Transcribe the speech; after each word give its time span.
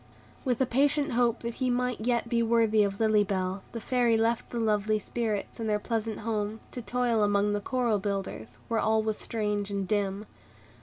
With 0.43 0.59
a 0.61 0.65
patient 0.65 1.11
hope 1.11 1.41
that 1.41 1.53
he 1.61 1.69
might 1.69 2.01
yet 2.01 2.27
be 2.27 2.41
worthy 2.41 2.81
of 2.83 2.99
Lily 2.99 3.23
Bell, 3.23 3.61
the 3.71 3.79
Fairy 3.79 4.17
left 4.17 4.49
the 4.49 4.59
lovely 4.59 4.97
spirits 4.97 5.59
and 5.59 5.69
their 5.69 5.77
pleasant 5.77 6.21
home, 6.21 6.59
to 6.71 6.81
toil 6.81 7.21
among 7.21 7.53
the 7.53 7.61
coral 7.61 7.99
builders, 7.99 8.57
where 8.67 8.79
all 8.79 9.03
was 9.03 9.19
strange 9.19 9.69
and 9.69 9.87
dim. 9.87 10.25